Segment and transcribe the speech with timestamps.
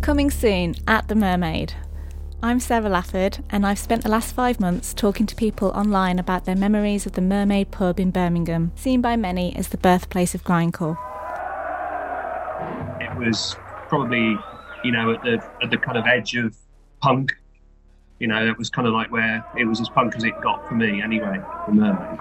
[0.00, 1.74] Coming soon at The Mermaid.
[2.42, 6.44] I'm Sarah Lafford, and I've spent the last five months talking to people online about
[6.44, 10.44] their memories of the Mermaid pub in Birmingham, seen by many as the birthplace of
[10.44, 10.96] grindcore.
[13.02, 13.56] It was
[13.88, 14.36] probably,
[14.84, 16.56] you know, at the at the kind of edge of
[17.02, 17.32] punk.
[18.18, 20.66] You know, it was kind of like where it was as punk as it got
[20.68, 21.38] for me, anyway.
[21.66, 22.20] The Mermaid.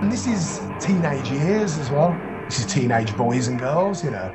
[0.00, 2.12] And this is teenage years as well.
[2.44, 4.34] This is teenage boys and girls, you know.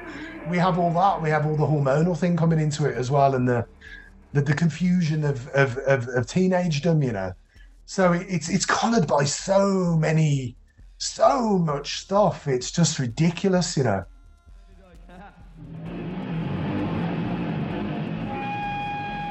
[0.49, 1.21] We have all that.
[1.21, 3.65] We have all the hormonal thing coming into it as well, and the
[4.33, 7.33] the, the confusion of, of, of, of teenagedom, you know.
[7.85, 10.55] So it's it's coloured by so many,
[10.97, 12.47] so much stuff.
[12.47, 14.03] It's just ridiculous, you know.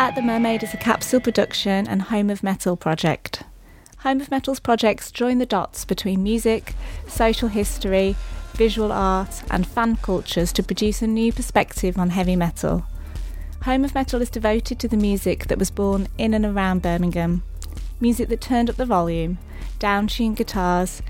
[0.01, 3.43] At the Mermaid is a capsule production and Home of Metal project.
[3.99, 6.75] Home of Metal's projects join the dots between music,
[7.09, 8.15] social history,
[8.59, 12.85] visual art, and fan cultures to produce a new perspective on heavy metal.
[13.63, 17.45] Home of Metal is devoted to the music that was born in and around Birmingham,
[18.01, 19.39] music that turned up the volume,
[19.79, 21.03] downtuned guitars,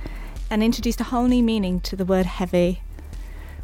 [0.50, 2.82] and introduced a whole new meaning to the word heavy.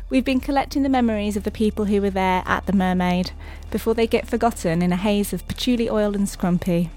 [0.08, 3.32] We've been collecting the memories of the people who were there at the Mermaid
[3.70, 6.88] before they get forgotten in a haze of patchouli oil and scrumpy.